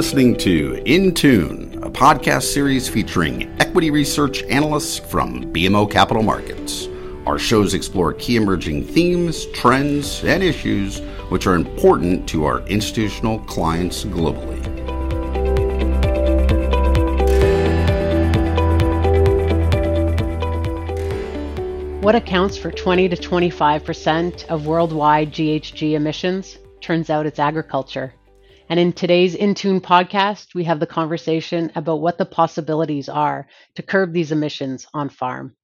[0.00, 6.88] listening to In Tune, a podcast series featuring equity research analysts from BMO Capital Markets.
[7.26, 13.40] Our shows explore key emerging themes, trends, and issues which are important to our institutional
[13.40, 14.56] clients globally.
[22.02, 26.56] What accounts for 20 to 25% of worldwide GHG emissions?
[26.80, 28.14] Turns out it's agriculture.
[28.70, 33.82] And in today's Intune podcast, we have the conversation about what the possibilities are to
[33.82, 35.56] curb these emissions on farm.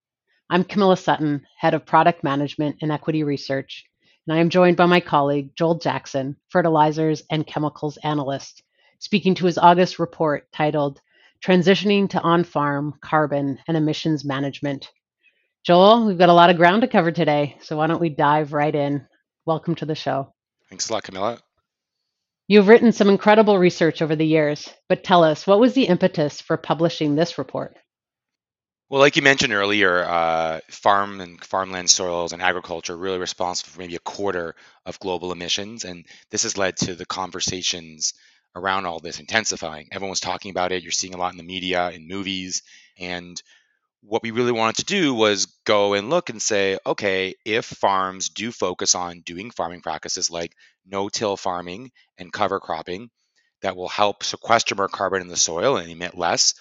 [0.50, 3.84] I'm Camilla Sutton, Head of Product Management and Equity Research,
[4.26, 8.64] and I am joined by my colleague, Joel Jackson, Fertilizers and Chemicals Analyst,
[8.98, 11.00] speaking to his August report titled
[11.44, 14.90] Transitioning to On Farm Carbon and Emissions Management
[15.64, 18.52] Joel, we've got a lot of ground to cover today, so why don't we dive
[18.52, 19.06] right in?
[19.44, 20.32] Welcome to the show.
[20.68, 21.38] Thanks a lot, Camilla.
[22.48, 26.40] You've written some incredible research over the years, but tell us, what was the impetus
[26.40, 27.76] for publishing this report?
[28.88, 33.72] Well, like you mentioned earlier, uh, farm and farmland soils and agriculture are really responsible
[33.72, 35.84] for maybe a quarter of global emissions.
[35.84, 38.14] And this has led to the conversations
[38.54, 39.88] around all this intensifying.
[39.90, 40.84] Everyone's talking about it.
[40.84, 42.62] You're seeing a lot in the media, in movies.
[42.96, 43.42] And
[44.02, 48.28] what we really wanted to do was go and look and say, okay, if farms
[48.28, 50.54] do focus on doing farming practices like
[50.86, 53.10] no till farming and cover cropping
[53.62, 56.54] that will help sequester more carbon in the soil and emit less,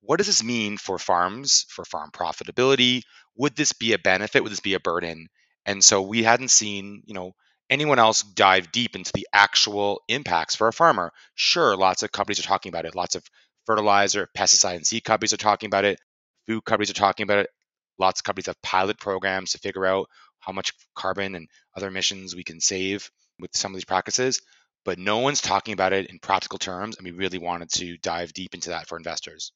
[0.00, 3.02] what does this mean for farms, for farm profitability?
[3.36, 4.42] Would this be a benefit?
[4.42, 5.28] Would this be a burden?
[5.66, 7.32] And so we hadn't seen, you know,
[7.68, 11.12] anyone else dive deep into the actual impacts for a farmer.
[11.34, 12.94] Sure, lots of companies are talking about it.
[12.94, 13.24] Lots of
[13.66, 15.98] fertilizer, pesticide, and seed companies are talking about it
[16.46, 17.50] food companies are talking about it.
[17.98, 20.08] Lots of companies have pilot programs to figure out
[20.40, 24.40] how much carbon and other emissions we can save with some of these practices,
[24.84, 26.96] but no one's talking about it in practical terms.
[26.96, 29.52] And we really wanted to dive deep into that for investors.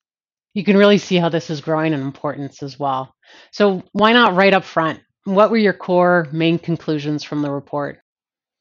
[0.55, 3.15] You can really see how this is growing in importance as well.
[3.53, 5.01] So, why not right up front?
[5.25, 8.01] What were your core main conclusions from the report?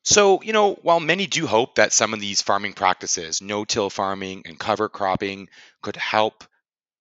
[0.04, 3.90] So, you know, while many do hope that some of these farming practices, no till
[3.90, 5.50] farming and cover cropping,
[5.82, 6.44] could help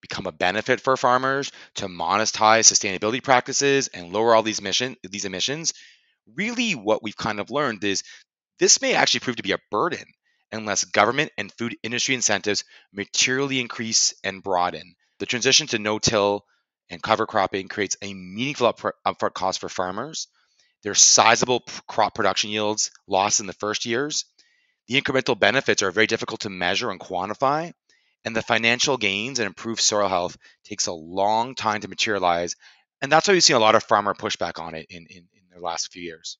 [0.00, 5.24] become a benefit for farmers to monetize sustainability practices and lower all these emission these
[5.24, 5.72] emissions
[6.34, 8.02] really what we've kind of learned is
[8.58, 10.04] this may actually prove to be a burden
[10.52, 14.94] unless government and food industry incentives materially increase and broaden.
[15.18, 16.44] The transition to no-till
[16.90, 18.72] and cover cropping creates a meaningful
[19.06, 20.28] upfront cost for farmers.
[20.82, 24.24] There's sizable crop production yields lost in the first years.
[24.86, 27.72] The incremental benefits are very difficult to measure and quantify
[28.24, 32.56] and the financial gains and improved soil health takes a long time to materialize.
[33.00, 35.42] And that's why we've seen a lot of farmer pushback on it in, in, in
[35.54, 36.38] the last few years.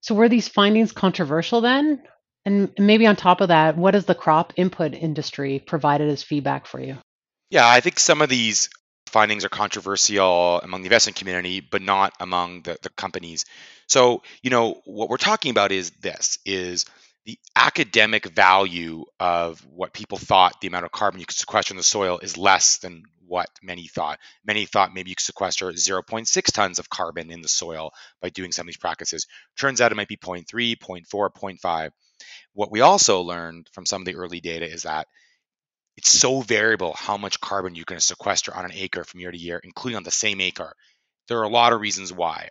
[0.00, 2.02] So, were these findings controversial then?
[2.44, 6.66] And maybe on top of that, what has the crop input industry provided as feedback
[6.66, 6.96] for you?
[7.50, 8.68] Yeah, I think some of these
[9.06, 13.44] findings are controversial among the investment community, but not among the, the companies.
[13.88, 16.86] So, you know, what we're talking about is this is
[17.26, 21.76] the academic value of what people thought the amount of carbon you could sequester in
[21.76, 24.20] the soil is less than what many thought.
[24.46, 27.90] Many thought maybe you could sequester 0.6 tons of carbon in the soil
[28.22, 29.26] by doing some of these practices.
[29.58, 30.46] Turns out it might be 0.3,
[30.78, 31.90] 0.4, 0.5.
[32.54, 35.08] What we also learned from some of the early data is that
[35.96, 39.38] it's so variable how much carbon you can sequester on an acre from year to
[39.38, 40.72] year, including on the same acre.
[41.26, 42.50] There are a lot of reasons why.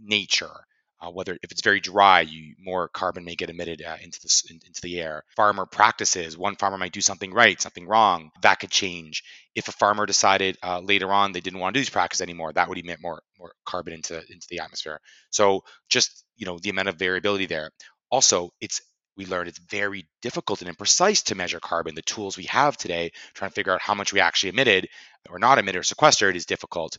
[0.00, 0.64] Nature,
[1.02, 4.42] uh, whether if it's very dry, you more carbon may get emitted uh, into the
[4.50, 5.24] in, into the air.
[5.36, 6.38] Farmer practices.
[6.38, 8.30] One farmer might do something right, something wrong.
[8.42, 9.24] That could change.
[9.54, 12.52] If a farmer decided uh, later on they didn't want to do these practices anymore,
[12.52, 15.00] that would emit more more carbon into into the atmosphere.
[15.30, 17.70] So just you know the amount of variability there.
[18.10, 18.80] Also, it's
[19.16, 21.94] we learned it's very difficult and imprecise to measure carbon.
[21.94, 24.88] The tools we have today, trying to figure out how much we actually emitted
[25.28, 26.98] or not emitted or sequestered, is difficult.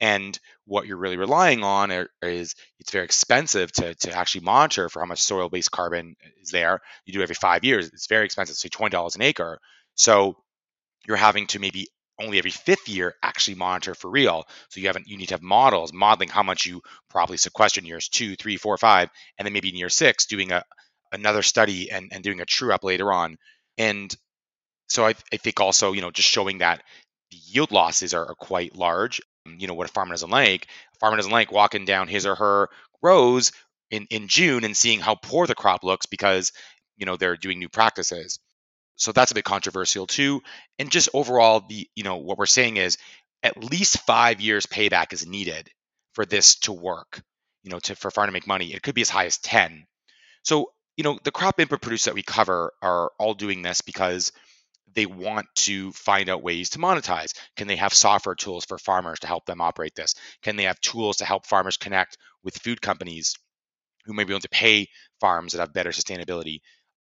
[0.00, 1.90] And what you're really relying on
[2.22, 6.50] is it's very expensive to, to actually monitor for how much soil based carbon is
[6.50, 6.80] there.
[7.06, 9.60] You do every five years, it's very expensive, say $20 an acre.
[9.94, 10.36] So
[11.06, 11.88] you're having to maybe
[12.20, 14.44] only every fifth year actually monitor for real.
[14.68, 17.86] So you haven't you need to have models modeling how much you probably sequester in
[17.86, 19.08] years two, three, four, five,
[19.38, 20.64] and then maybe in year six doing a
[21.12, 23.36] another study and, and doing a true up later on.
[23.78, 24.14] And
[24.88, 26.82] so I, I think also, you know, just showing that
[27.30, 30.66] the yield losses are, are quite large Um, you know what a farmer doesn't like.
[30.94, 32.68] A farmer doesn't like walking down his or her
[33.02, 33.52] rows
[33.90, 36.52] in, in June and seeing how poor the crop looks because
[36.96, 38.38] you know they're doing new practices.
[38.96, 40.42] So that's a bit controversial too.
[40.78, 42.98] And just overall, the you know what we're saying is
[43.42, 45.70] at least five years payback is needed
[46.14, 47.22] for this to work.
[47.62, 48.72] You know, to for farm to make money.
[48.74, 49.86] It could be as high as ten.
[50.44, 54.32] So you know, the crop input producers that we cover are all doing this because
[54.94, 57.32] they want to find out ways to monetize.
[57.56, 60.14] Can they have software tools for farmers to help them operate this?
[60.42, 63.34] Can they have tools to help farmers connect with food companies
[64.04, 64.88] who may be able to pay
[65.20, 66.60] farms that have better sustainability?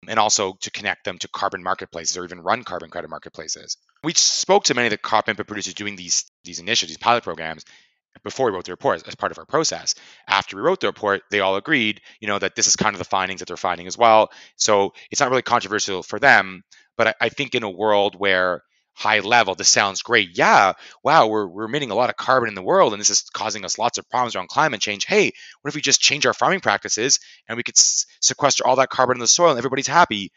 [0.09, 3.77] And also to connect them to carbon marketplaces or even run carbon credit marketplaces.
[4.03, 7.23] We spoke to many of the crop input producers doing these these initiatives, these pilot
[7.23, 7.67] programs,
[8.25, 9.95] before we wrote the report as part of our process.
[10.27, 12.99] After we wrote the report, they all agreed, you know, that this is kind of
[12.99, 14.31] the findings that they're finding as well.
[14.57, 16.63] So it's not really controversial for them,
[17.01, 18.63] but I, I think in a world where
[18.93, 20.37] high level, this sounds great.
[20.37, 23.23] Yeah, wow, we're, we're emitting a lot of carbon in the world, and this is
[23.33, 25.07] causing us lots of problems around climate change.
[25.07, 25.33] Hey,
[25.63, 27.19] what if we just change our farming practices
[27.49, 30.31] and we could s- sequester all that carbon in the soil and everybody's happy?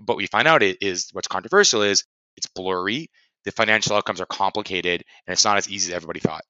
[0.00, 2.02] But we find out it is what's controversial is
[2.36, 3.08] it's blurry,
[3.44, 6.42] the financial outcomes are complicated, and it's not as easy as everybody thought.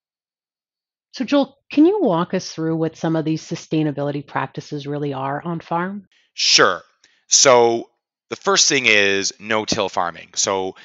[1.12, 5.42] So, Joel, can you walk us through what some of these sustainability practices really are
[5.44, 6.08] on farm?
[6.32, 6.80] Sure.
[7.28, 7.89] So,
[8.30, 10.30] the first thing is no till farming.
[10.36, 10.76] So,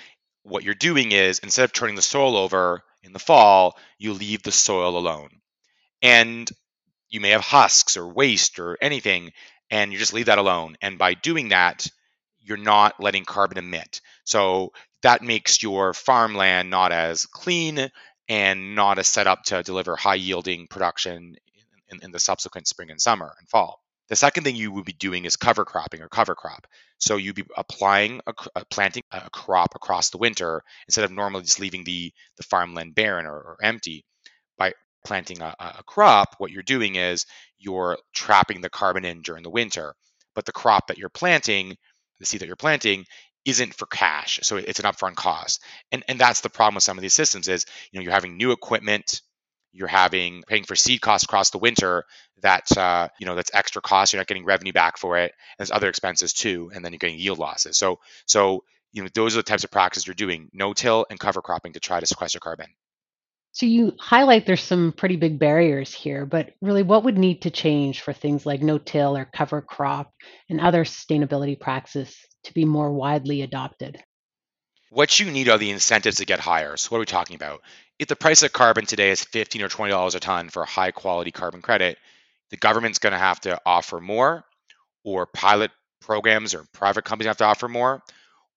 [0.44, 4.44] what you're doing is instead of turning the soil over in the fall, you leave
[4.44, 5.30] the soil alone.
[6.02, 6.50] And
[7.10, 9.32] you may have husks or waste or anything,
[9.72, 10.76] and you just leave that alone.
[10.82, 11.88] And by doing that,
[12.40, 14.02] you're not letting carbon emit.
[14.24, 17.90] So that makes your farmland not as clean
[18.28, 21.36] and not as set up to deliver high yielding production
[21.90, 23.80] in, in, the subsequent spring and summer and fall.
[24.10, 26.68] The second thing you would be doing is cover cropping or cover crop.
[27.00, 31.12] So you'd be applying a, uh, a planting a crop across the winter instead of
[31.12, 34.06] normally just leaving the the farmland barren or, or empty.
[34.58, 34.74] By
[35.06, 37.26] planting a, a crop, what you're doing is
[37.58, 39.96] you're trapping the carbon in during the winter.
[40.36, 41.76] But the crop that you're planting,
[42.20, 43.06] the seed that you're planting,
[43.46, 44.40] isn't for cash.
[44.44, 45.64] So it's an upfront cost.
[45.92, 48.38] And and that's the problem with some of these systems is, you know, you're having
[48.38, 49.22] new equipment,
[49.76, 52.06] you're having paying for seed costs across the winter
[52.42, 54.14] that uh, you know that's extra cost.
[54.14, 55.34] You're not getting revenue back for it.
[55.58, 57.78] There's other expenses too, and then you're getting yield losses.
[57.78, 58.64] So so
[58.94, 61.80] you know those are the types of practices you're doing: no-till and cover cropping to
[61.80, 62.68] try to sequester carbon.
[63.52, 67.50] So you highlight there's some pretty big barriers here, but really what would need to
[67.50, 70.12] change for things like no-till or cover crop
[70.50, 74.04] and other sustainability practices to be more widely adopted?
[74.90, 76.78] What you need are the incentives to get higher.
[76.78, 77.62] So what are we talking about?
[78.00, 80.68] If the price of carbon today is 15 or 20 dollars a ton for a
[80.68, 81.98] high quality carbon credit,
[82.50, 84.46] the government's going to have to offer more
[85.04, 85.72] or pilot
[86.02, 88.02] programs or private companies have to offer more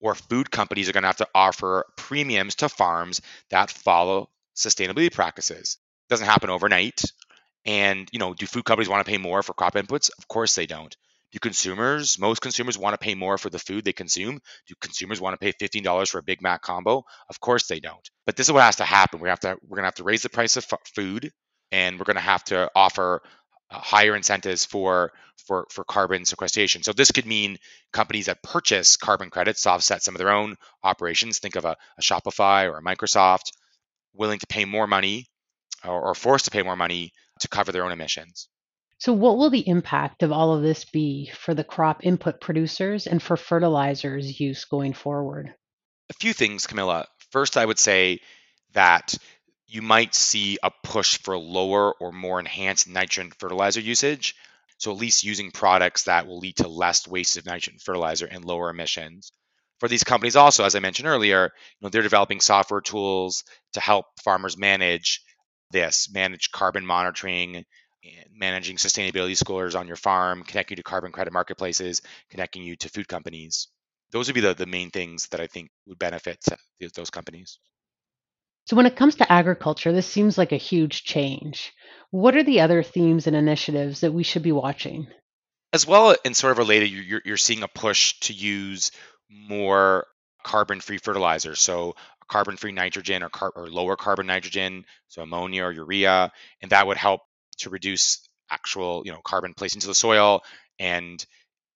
[0.00, 3.20] or food companies are going to have to offer premiums to farms
[3.50, 5.78] that follow sustainability practices.
[6.08, 7.02] It doesn't happen overnight.
[7.64, 10.10] And, you know, do food companies want to pay more for crop inputs?
[10.18, 10.96] Of course they don't.
[11.32, 14.40] Do consumers, most consumers want to pay more for the food they consume?
[14.66, 17.04] Do consumers want to pay $15 for a Big Mac combo?
[17.28, 18.08] Of course they don't.
[18.24, 19.20] But this is what has to happen.
[19.20, 21.30] We have to we're going to have to raise the price of f- food
[21.70, 23.22] and we're going to have to offer
[23.70, 25.12] uh, higher incentives for
[25.46, 26.82] for for carbon sequestration.
[26.82, 27.58] So this could mean
[27.92, 31.38] companies that purchase carbon credits to offset some of their own operations.
[31.38, 33.52] Think of a, a Shopify or a Microsoft
[34.14, 35.26] willing to pay more money
[35.84, 38.48] or, or forced to pay more money to cover their own emissions.
[38.98, 43.06] So, what will the impact of all of this be for the crop input producers
[43.06, 45.54] and for fertilizers use going forward?
[46.10, 47.06] A few things, Camilla.
[47.30, 48.20] First, I would say
[48.72, 49.14] that
[49.68, 54.34] you might see a push for lower or more enhanced nitrogen fertilizer usage.
[54.78, 58.44] So, at least using products that will lead to less waste of nitrogen fertilizer and
[58.44, 59.30] lower emissions.
[59.78, 61.50] For these companies, also, as I mentioned earlier, you
[61.80, 65.22] know, they're developing software tools to help farmers manage
[65.70, 67.64] this, manage carbon monitoring,
[68.32, 72.88] managing sustainability scores on your farm, connecting you to carbon credit marketplaces, connecting you to
[72.88, 73.68] food companies.
[74.10, 76.42] Those would be the, the main things that I think would benefit
[76.94, 77.58] those companies.
[78.66, 81.72] So, when it comes to agriculture, this seems like a huge change.
[82.10, 85.08] What are the other themes and initiatives that we should be watching?
[85.72, 88.90] As well, and sort of related, you're, you're seeing a push to use
[89.30, 90.06] more
[90.42, 91.60] carbon free fertilizers.
[91.60, 91.96] So,
[92.28, 96.86] carbon free nitrogen or, car- or lower carbon nitrogen, so ammonia or urea, and that
[96.86, 97.22] would help
[97.58, 100.42] to reduce actual you know carbon placed into the soil
[100.78, 101.24] and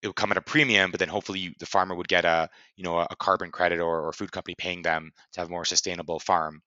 [0.02, 2.48] it would come at a premium but then hopefully you, the farmer would get a
[2.76, 5.50] you know a carbon credit or, or a food company paying them to have a
[5.50, 6.62] more sustainable farm.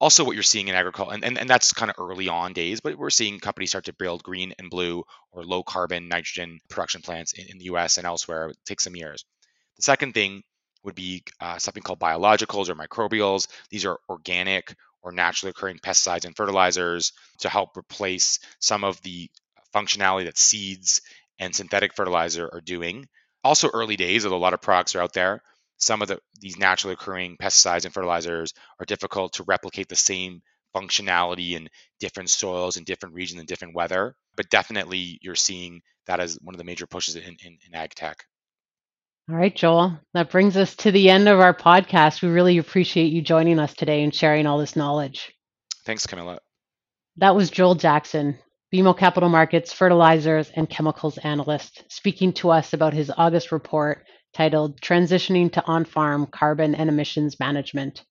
[0.00, 2.80] Also what you're seeing in agriculture and, and, and that's kind of early on days
[2.80, 5.02] but we're seeing companies start to build green and blue
[5.32, 8.48] or low carbon nitrogen production plants in, in the us and elsewhere.
[8.48, 9.24] It takes some years.
[9.76, 10.42] The second thing
[10.84, 13.48] would be uh, something called biologicals or microbials.
[13.70, 19.30] These are organic or naturally occurring pesticides and fertilizers to help replace some of the
[19.74, 21.00] functionality that seeds
[21.38, 23.06] and synthetic fertilizer are doing.
[23.44, 25.40] Also, early days, although a lot of products are out there,
[25.78, 30.42] some of the, these naturally occurring pesticides and fertilizers are difficult to replicate the same
[30.74, 31.68] functionality in
[32.00, 34.14] different soils and different regions and different weather.
[34.36, 37.94] But definitely, you're seeing that as one of the major pushes in, in, in ag
[37.94, 38.24] tech.
[39.30, 40.00] All right, Joel.
[40.14, 42.22] That brings us to the end of our podcast.
[42.22, 45.34] We really appreciate you joining us today and sharing all this knowledge.
[45.84, 46.38] Thanks, Camilla.
[47.18, 48.38] That was Joel Jackson,
[48.72, 54.80] BMO Capital Markets fertilizers and chemicals analyst, speaking to us about his August report titled
[54.80, 58.04] Transitioning to On Farm Carbon and Emissions Management.